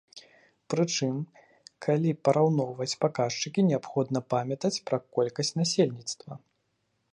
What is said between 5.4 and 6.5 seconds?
насельніцтва.